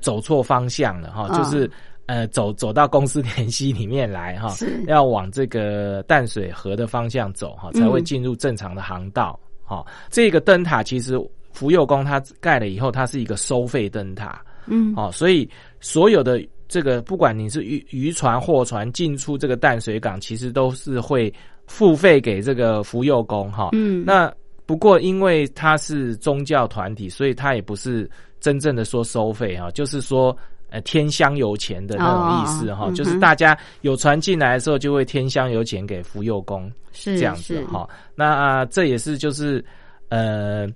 [0.00, 1.70] 走错方向了哈、嗯就是
[2.06, 4.54] 呃走走到公司田溪里面来哈、
[4.86, 9.38] 要往这个淡水河的方向走哈、嗯才会进入正常的航道。
[9.64, 11.18] 哈、这个灯塔其实
[11.52, 14.42] 福佑宫它盖了以后，它是一个收费灯塔。
[14.66, 15.48] 嗯哦，所以
[15.80, 21.32] 所有的这个，不管你是渔渔船、货船进出这个淡水港，其实都是会
[21.66, 23.70] 付费给这个福佑宫哈。
[23.72, 24.32] 嗯那
[24.64, 28.08] 不过因为它是宗教团体，所以它也不是
[28.42, 30.36] 真正的说收费哈，就是说。
[30.74, 37.86] 呃，天香油钱的那种意思哈，就是大家有船进来的时候，就会天香油钱给福佑宫，是这样子哈。
[38.14, 39.62] 那、啊这也是就是
[40.08, 40.66] 呃，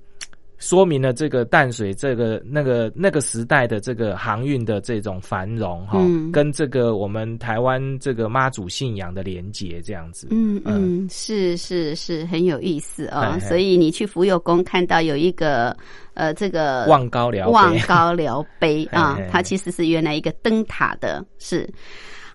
[0.58, 10.28] 说明了这个淡水这个那个那个时代的这个航运的这种繁荣哈，嗯跟这个我们台湾这个妈祖信仰的连结这样子。
[10.30, 15.76] 嗯嗯，是是是很有意思哦、嘿嘿所以你去福佑宫看到有一个
[16.14, 21.68] 呃这个望高寮望高寮碑 啊它其实是原来一个灯塔的，是。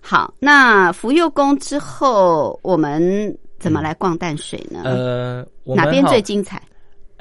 [0.00, 4.82] 好，那福佑宫之后，我们怎么来逛淡水呢？
[4.84, 6.60] 呃，我哪边最精彩？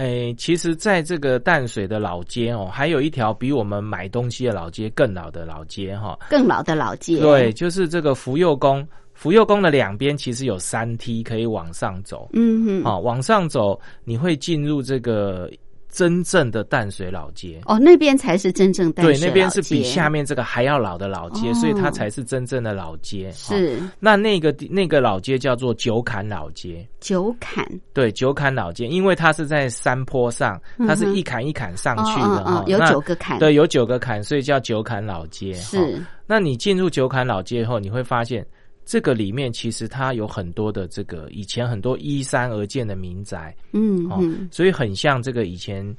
[0.02, 6.18] 诶，其实，在这个淡水的老街哦，还有一条比我们买东西的老街更老的老街哈。
[6.28, 8.88] 更老的老街，对，，就是这个福佑宫。
[9.14, 15.48] 福佑宫的两边其实有三梯可以往上走，嗯哼，好、往上走你会进入这个
[15.92, 17.62] 真正的淡水老街。
[17.66, 21.54] 哦，那边才是真正淡水对，水那边是比下面这个还要老的老街，哦。
[21.56, 23.30] 所以它才是真正的老街。
[23.30, 27.68] 哦是那那个那个老街叫做九坎老街，九坎。
[27.94, 35.54] 对，九坎老街，因为它是在山坡上，它是一坎一坎上哦去的哈、哦哦有九个坎，对，有九个坎，所以叫九坎老街。
[35.54, 38.46] 哈是那你进入九坎老街后，你会发现
[38.92, 44.20] 这个里面其实它有很多的这个以前很多依山而建的民宅，哦嗯哦，
[44.52, 45.96] 所以很像这个以前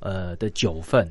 [0.00, 1.06] 呃的九份。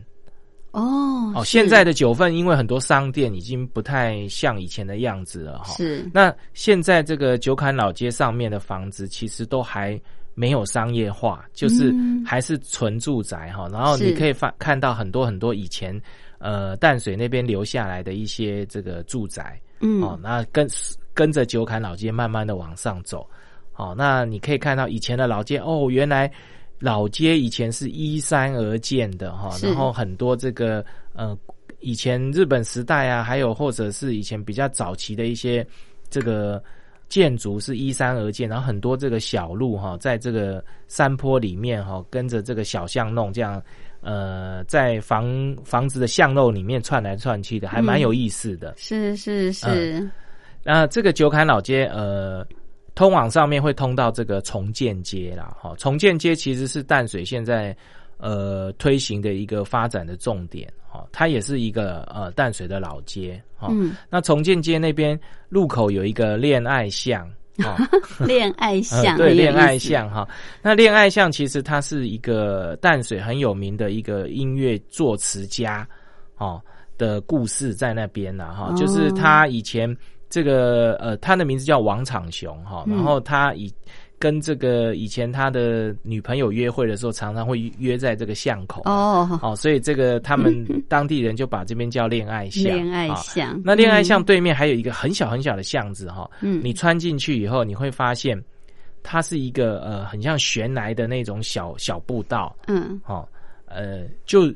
[0.71, 5.73] 哦哦，是现在的九份因为很多商店已经不太像以前的样子了哈。
[5.77, 9.97] 是那现在这个九坎老街上面的房子其实都还
[10.33, 13.69] 没有商业化，就是嗯还是纯住宅哈。
[13.71, 15.97] 然后你可以发看到很多很多以前
[16.39, 20.67] 呃淡水那边留下来的一些这个住宅嗯哦，那跟
[21.13, 23.27] 跟着九坎老街慢慢的往上走。
[23.75, 26.31] 哦，那你可以看到以前的老街哦，原来
[26.79, 31.37] 老街以前是依山而建的哈，是然后很多这个呃
[31.79, 35.65] 以前日本时代啊，还有或者是以前比较早期的一些
[36.09, 36.61] 这个
[37.09, 43.61] 建筑是依山而建，然后很多这个小路哈，在这个山坡里面哈，跟着这个小巷弄这样。
[44.03, 48.73] 呃，在房房子的巷弄里面串来串去的，还蛮有意思的。
[48.75, 50.09] 是是是，
[50.63, 52.45] 那这个九坎老街，呃，
[52.93, 57.75] 通往上面会通到这个重建街啦，哈，重建街其实是淡水现在
[58.17, 67.75] 呃推行的一个发展的重点，哈，它也是一个呃淡水的老街，哈，嗯，那重建街那边路口有一个恋爱巷，哈，
[68.25, 70.27] 恋爱巷、呃对，恋爱，巷哈。
[70.61, 75.87] 那恋爱巷其实它是一个淡水很有名的一个音乐作词家
[76.37, 76.61] 哦
[76.97, 79.95] 的故事在那边了哈，哦就是他以前
[80.31, 82.95] 这个呃，他的名字叫王长雄哈，嗯。
[82.95, 83.71] 然后他以
[84.17, 92.63] 跟这个以前他的女朋友约会的时候，常常会约在这个巷口哦，哦，所以这个他们 当地人就把这边叫恋爱巷。
[92.63, 94.23] 恋爱啊巷，那恋爱巷嗯。
[94.23, 96.61] 对面还有一个很小很小的巷子哈，嗯。
[96.63, 98.41] 你穿进去以后，你会发现
[99.03, 102.55] 它是一个呃很像悬崖的那种小小步道。
[102.67, 103.01] 嗯。
[103.05, 103.27] 哦，
[103.65, 104.53] 呃，就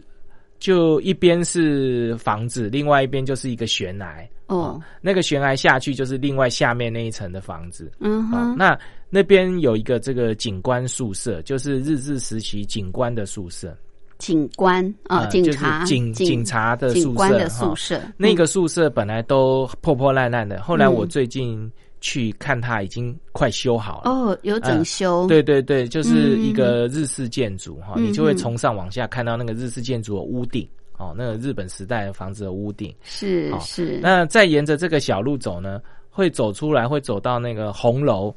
[0.60, 4.28] 就一边是房子，另外一边就是一个悬崖。
[4.47, 7.88] 哦，那个悬崖下去就是另外下面那一层的房子。
[7.93, 8.78] 啊、嗯哼，那
[9.10, 13.76] 那边有一个这个警官宿舍，就是日治时期警官的宿舍。
[14.18, 21.70] 警官啊，呃就是警察，警警察的宿舍警官的宿舍，那个宿舍本来都破破烂烂的，后来我嗯最近
[22.06, 24.12] 去看它，已经快修好了。
[24.12, 32.93] 哦，有整修，对对对，就是一个日式建筑哈，嗯你就会从上往下看到那个日式建筑的屋顶哦，那个日本时代的房子的屋顶。
[32.99, 35.82] 好是是，那再沿着这个小路走呢，
[36.12, 38.32] 会走出来，会走到那个红楼，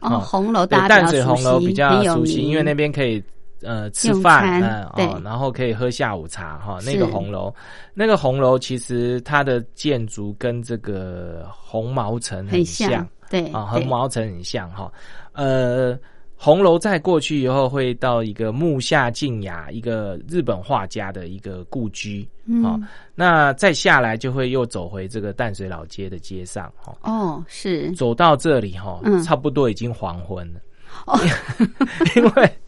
[0.00, 3.22] 哦，红楼对大家淡水红楼比较熟悉，因为那边可以
[3.66, 6.78] 呃吃饭嗯对哦，然后可以喝下午茶哈。
[6.86, 7.52] 那个红楼，
[7.92, 14.90] 那个红楼其实它的建筑跟这个红毛城很像对啊，对红毛城很像哈。
[15.32, 15.98] 呃，
[16.36, 22.26] 红楼再过去以后，会到一个木下静雅，一个日本画家的一个故居
[22.62, 22.76] 啊。
[22.76, 22.86] 嗯
[23.18, 26.94] 那再下来就会又走回这个淡水老街的街上哈。
[27.02, 30.60] 哦是走到这里哈，嗯差不多已经黄昏了。
[31.06, 31.18] 哦
[32.14, 32.58] 因为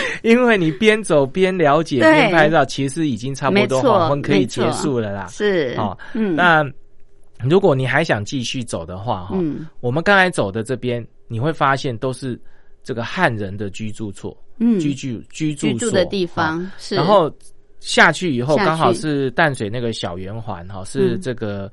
[0.22, 2.12] 因为你边走边了解对。
[2.12, 5.26] 边拍照，其实已经差不多黄昏可以结束了啦。
[5.28, 5.74] 是。
[5.78, 6.36] 哦，嗯。
[6.36, 6.64] 那
[7.44, 9.66] 如果你还想继续走的话，哈、嗯。
[9.80, 12.40] 我们刚才走的这边，你会发现都是
[12.84, 14.78] 这个汉人的居住处、嗯。
[14.78, 17.32] 居住居住居住的地哈方是，然后
[17.80, 21.20] 下去以后，刚好是淡水那个小圆环哈，是嗯。
[21.20, 21.70] 这个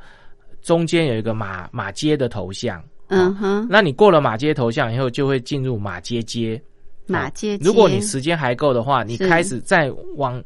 [0.61, 2.83] 中间有一个马马街的头像。
[3.09, 3.67] 嗯哼。
[3.69, 6.61] 那你过了马街头像以后，就会进入马街街。
[7.11, 10.41] 马街街，如果你时间还够的话，你是开始再往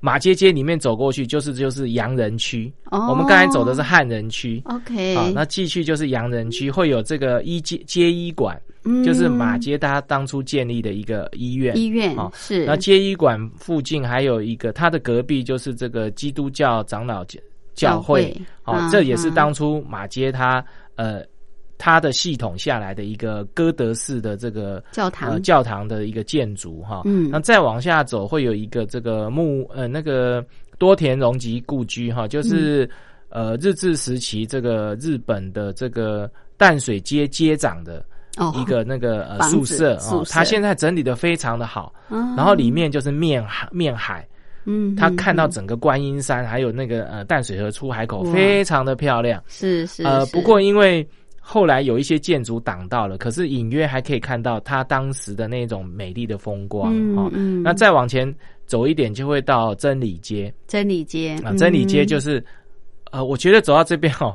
[0.00, 2.72] 马街街里面走过去，就是就是洋人区。
[2.90, 4.62] 哦我们刚才走的是汉人区。
[4.64, 11.76] OK，好，那继续就是洋人区，会有这个医街街医馆，嗯就是马街他当初建立的一个医院。
[11.76, 17.38] 医院哦是那街医馆附近还有一个，它的隔壁就是这个基督教长老教
[17.74, 18.34] 教会
[18.64, 20.64] 哦嗯，这也是嗯当初马街他
[20.96, 21.22] 呃
[21.82, 25.30] 它的系统下来的一个哥德式的这个教堂。
[25.30, 27.00] 呃教堂的一个建筑哈。
[27.06, 27.30] 嗯。
[27.30, 30.44] 那再往下走会有一个这个木呃那个
[30.76, 32.88] 多田荣吉故居哈，就是、
[33.30, 38.04] 呃日治时期这个日本的这个淡水街街长的。
[38.36, 38.52] 哦。
[38.54, 40.34] 一个那个呃宿舍哦，宿舍。
[40.34, 44.28] 他现在整理的非常的好，嗯然后里面就是面海面海，
[44.66, 49.42] 嗯他看到嗯整个观音山，还有那个呃淡水河出海口，非常的漂亮。
[49.48, 50.32] 是是呃，是。
[50.36, 51.06] 不过因为
[51.52, 57.28] 后来有一些建筑挡到了，可是隐约还可以看到它当时的那种美丽的风光哦。
[57.32, 58.32] 嗯嗯那再往前
[58.66, 61.52] 走一点，就会到真理街真理街啊。
[61.54, 62.44] 真理街嗯就是，
[63.10, 64.32] 呃，我觉得走到这边哦。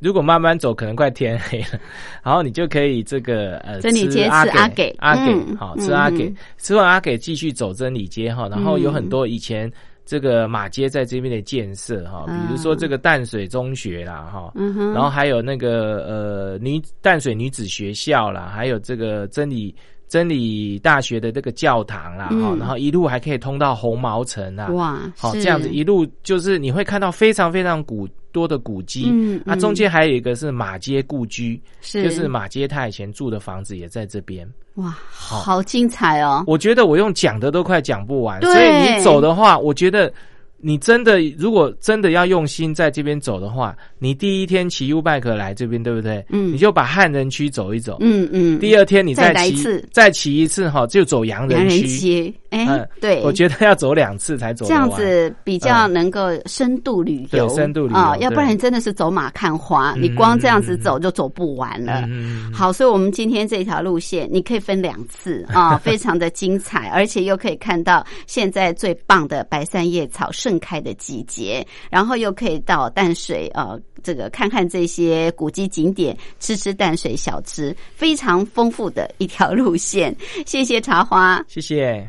[0.00, 1.80] 如果慢慢走，可能快天黑了，
[2.22, 9.70] 然后你就可以这个呃，真理街吃阿给阿给嗯好嗯吃阿给嗯，吃完阿给继续走真理街哈，然后有很嗯多以前
[10.06, 19.74] 这个马街在这边的建设哈，比如说这个淡水中学啦哈，嗯，然后还有那个呃女淡水女子学校啦，还有这个真理
[20.08, 25.42] 真理大学的这个教堂啦，哈、嗯然后一路还可以通到红毛城啊，哇，好是。
[25.42, 29.42] 这样子一路就是你会看到非常非常古多的古迹，啊，嗯。
[29.46, 32.04] 啊中间还有一个是马街故居，是。
[32.04, 34.48] 就是马街他以前住的房子也在这边。
[34.74, 35.62] 哇，好。
[35.62, 36.44] 精彩哦！
[36.46, 40.12] 我觉得我用讲的都快讲不完，所以你走的话，我觉得
[40.58, 46.24] 你真的如果真的要用心在这边走的话，你第一天骑 U bike 来这边，对不对？
[46.30, 46.52] 嗯。
[46.52, 47.98] 你就把汉人区走一走。
[48.00, 49.86] 嗯嗯，第二天你再来一次。
[49.92, 51.86] 再骑一次哈，就走洋洋人人区。
[51.86, 58.24] 街，哎嗯，对，我觉得要走两次才走得这样子比较能够深度旅游，对深度旅游啊，对。
[58.24, 60.02] 要不然真的是走马看花，嗯。
[60.02, 62.04] 你光这样子走就走不完了。
[62.08, 80.14] 嗯，好，所以我们今天这条路线你可以分两次啊， 非常的精彩，而且又可以看到现在最棒的白山叶草盛开的季节，然后又可以到淡水呃，这个看看这些古迹景点，吃吃淡水小吃，非常丰富的一条路线。
[80.46, 81.44] 谢谢茶花。
[81.48, 82.08] 谢谢。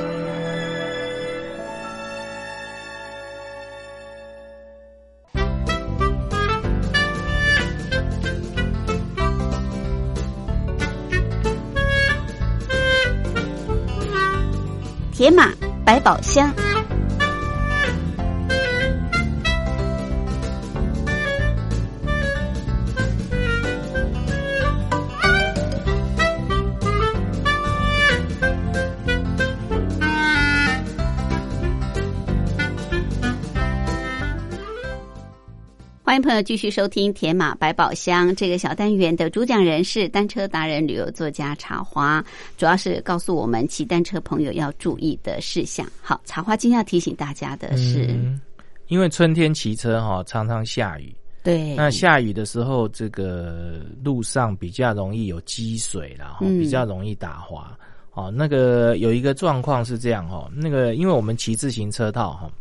[15.21, 15.53] 铁马
[15.85, 16.51] 百宝箱。
[36.11, 42.21] 欢迎朋友继续收听《铁马百宝箱》这个小单元的主讲人是单车达人、旅游作家茶花，
[42.57, 45.87] 主要是告诉我们骑单车朋友要注意的事项。
[46.01, 48.41] 好，茶花今天要提醒大家的是，嗯
[48.87, 57.71] 因为春天骑车哈、常常下雨，对，那下雨的时候，这个路上比较容易有积水啦，哈、嗯比较容易打滑。
[58.11, 62.51] 哦，那个有一个状况是这样哈、那个因为我们骑自行车道哈、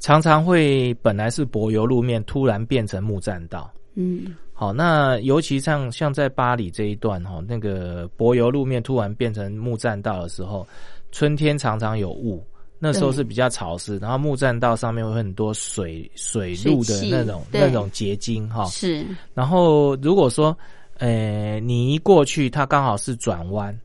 [0.00, 3.70] 常常会本来是柏油路面，突然变成木栈道。
[3.94, 10.66] 嗯好，那尤其像像在巴黎这一段哈，那个柏油路面突然变成木栈道的时候，
[11.12, 12.44] 春天常常有雾，
[12.78, 18.66] 那时候是比较潮湿，然后木栈道上面会有很多水水路的那种那种结晶哈。
[18.66, 20.56] 是然后如果说，
[20.98, 23.78] 呃，你一过去，它刚好是转弯，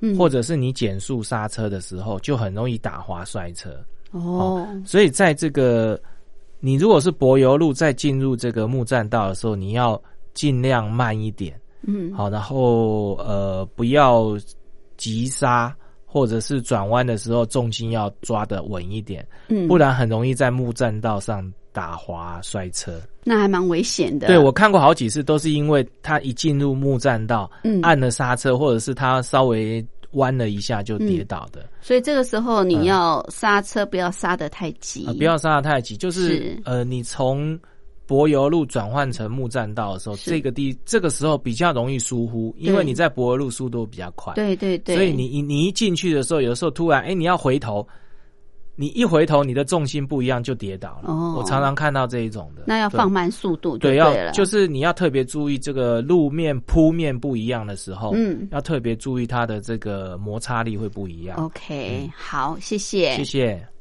[0.00, 3.78] 嗯或者是你减速刹车的时候，就很容易打滑摔车。
[4.14, 4.66] 哦。
[4.84, 6.00] 所以在这个
[6.60, 10.00] 你如果是柏油路再进入这个木栈道的时候，你要
[10.32, 12.12] 尽量慢一点，嗯。
[12.14, 14.36] 好，然后呃不要
[14.96, 15.74] 急刹，
[16.06, 19.68] 或者是转弯的时候重心要抓的稳一点，嗯。
[19.68, 23.00] 不然很容易在木栈道上打滑摔车。
[23.24, 24.26] 那还蛮危险的。
[24.26, 27.80] 对我看过好几次，都是因为他一进入木栈道，嗯。
[27.82, 29.84] 按了刹车，或者是他稍微
[30.14, 31.68] 弯了一下就跌倒的。
[31.80, 36.62] 所以这个时候你要刹车，不要刹得太急，啊，不要刹得太急，就是是。
[36.64, 37.58] 呃，你从
[38.06, 47.86] 柏油路转换成木栈道的时候，这个地这个时候比较容易疏忽，因为你在柏油路速度比较快，对对对，所以你你你一进去的时候，有的时候突然哎你要回头，
[48.76, 51.10] 你一回头你的重心不一样就跌倒了。
[51.10, 61.36] 哦我常常看到这一种的，那要放慢速度对要，就是你要特别注意这个路面铺面不一样的时候，嗯要特别注意它的这个摩擦力会不一样。
[61.36, 63.73] OK，好，谢谢，谢谢。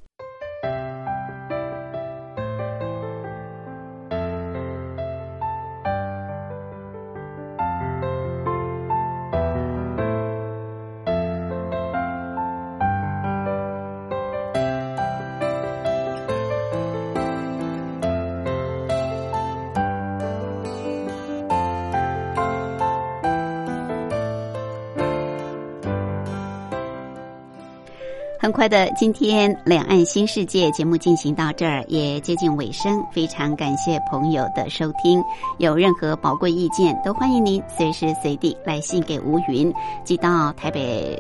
[28.54, 33.04] 快的，今天两岸新世界节目进行到这儿，也接近尾声。
[33.12, 35.20] 非常感谢朋友的收听，
[35.58, 39.74] 有任何宝贵意见，都欢迎您随时随地来信给吴云，
[40.04, 41.18] 寄到台北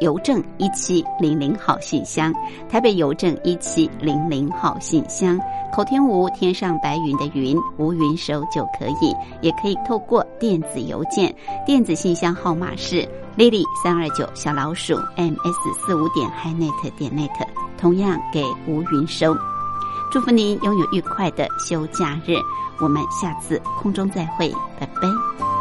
[0.00, 2.32] 邮政一七零零号信箱，
[2.68, 5.38] 台北邮政一七零零号信箱。
[5.72, 11.34] 口天吴，天上白云的云，吴云收就可以，也可以透过电子邮件，
[11.66, 19.36] 电子信箱号码是 lily 三二九小老鼠 ms 四五点 hinet 点 net 同样给吴云收。
[20.12, 22.36] 祝福您拥有愉快的休假日，
[22.80, 25.53] 我们下次空中再会，拜拜。